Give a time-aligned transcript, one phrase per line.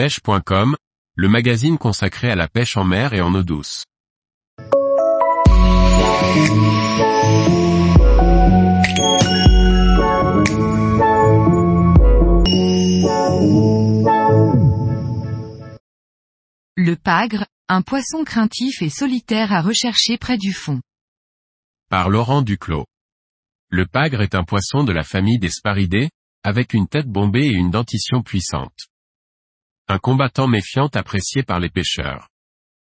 [0.00, 0.76] pêche.com,
[1.14, 3.84] le magazine consacré à la pêche en mer et en eau douce.
[16.76, 20.80] Le pagre, un poisson craintif et solitaire à rechercher près du fond.
[21.90, 22.86] Par Laurent Duclos.
[23.68, 26.08] Le pagre est un poisson de la famille des sparidés,
[26.42, 28.89] avec une tête bombée et une dentition puissante.
[29.92, 32.28] Un combattant méfiant apprécié par les pêcheurs.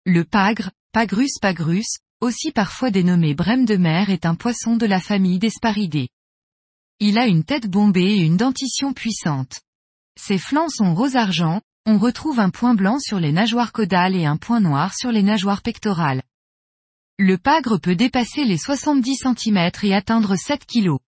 [0.04, 5.00] Le pagre, Pagrus pagrus, aussi parfois dénommé brème de mer est un poisson de la
[5.00, 6.10] famille des sparidés.
[6.98, 9.62] Il a une tête bombée et une dentition puissante.
[10.20, 14.36] Ses flancs sont rose-argent, on retrouve un point blanc sur les nageoires caudales et un
[14.36, 16.22] point noir sur les nageoires pectorales.
[17.18, 20.98] Le pagre peut dépasser les 70 cm et atteindre 7 kg.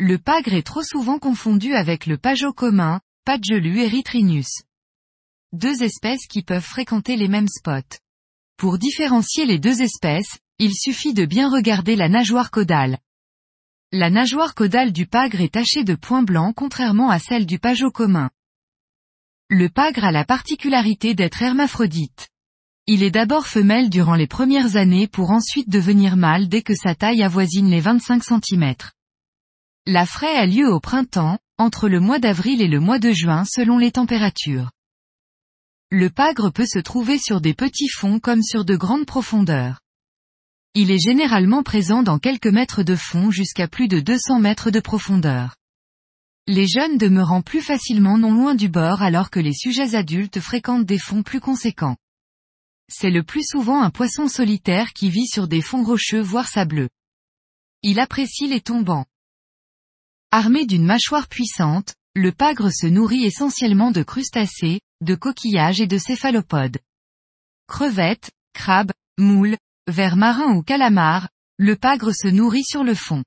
[0.00, 4.64] Le pagre est trop souvent confondu avec le pageot commun, Pagelu erythrinus.
[5.52, 7.98] Deux espèces qui peuvent fréquenter les mêmes spots.
[8.56, 12.98] Pour différencier les deux espèces, il suffit de bien regarder la nageoire caudale.
[13.92, 17.90] La nageoire caudale du pagre est tachée de points blancs contrairement à celle du pageot
[17.90, 18.30] commun.
[19.50, 22.28] Le pagre a la particularité d'être hermaphrodite.
[22.86, 26.94] Il est d'abord femelle durant les premières années pour ensuite devenir mâle dès que sa
[26.94, 28.74] taille avoisine les 25 cm.
[29.84, 33.44] La fraie a lieu au printemps, entre le mois d'avril et le mois de juin
[33.44, 34.70] selon les températures.
[35.94, 39.78] Le pagre peut se trouver sur des petits fonds comme sur de grandes profondeurs.
[40.72, 44.80] Il est généralement présent dans quelques mètres de fond jusqu'à plus de 200 mètres de
[44.80, 45.54] profondeur.
[46.46, 50.86] Les jeunes demeurant plus facilement non loin du bord alors que les sujets adultes fréquentent
[50.86, 51.98] des fonds plus conséquents.
[52.88, 56.88] C'est le plus souvent un poisson solitaire qui vit sur des fonds rocheux voire sableux.
[57.82, 59.04] Il apprécie les tombants.
[60.30, 65.98] Armé d'une mâchoire puissante, le pagre se nourrit essentiellement de crustacés, de coquillages et de
[65.98, 66.78] céphalopodes.
[67.66, 69.56] Crevettes, crabes, moules,
[69.88, 73.24] vers marins ou calamars, le pagre se nourrit sur le fond.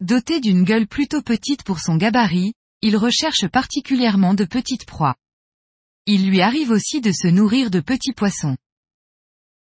[0.00, 2.52] Doté d'une gueule plutôt petite pour son gabarit,
[2.82, 5.16] il recherche particulièrement de petites proies.
[6.06, 8.56] Il lui arrive aussi de se nourrir de petits poissons.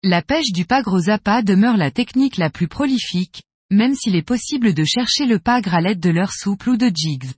[0.02, 4.24] La pêche du pagre aux appâts demeure la technique la plus prolifique, même s'il est
[4.24, 7.32] possible de chercher le pagre à l'aide de leur souple ou de jigs.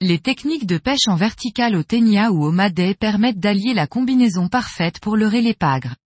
[0.00, 4.48] Les techniques de pêche en verticale au ténia ou au madé permettent d'allier la combinaison
[4.48, 5.96] parfaite pour leurrer les pagres.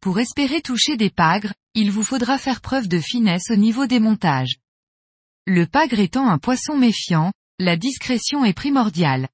[0.00, 4.00] Pour espérer toucher des pagres, il vous faudra faire preuve de finesse au niveau des
[4.00, 4.56] montages.
[5.46, 9.28] Le pagre étant un poisson méfiant, la discrétion est primordiale.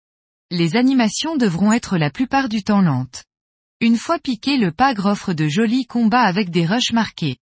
[0.51, 3.27] Les animations devront être la plupart du temps lentes.
[3.81, 7.37] Une fois piqué le pagre offre de jolis combats avec des rushs marqués.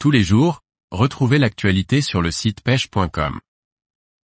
[0.00, 3.38] Tous les jours, retrouvez l'actualité sur le site pêche.com